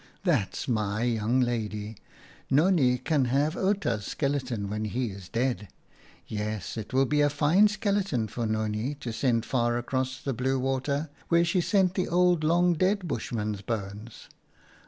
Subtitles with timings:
[0.23, 1.95] "That's my young lady!
[2.49, 5.67] Nonnie can have Outa's skeleton when he is dead.
[6.25, 10.57] Yes, it will be a fine skeleton for Nonnie to send far across the blue
[10.57, 14.27] water, where she sent the old long dead Bushman's bones.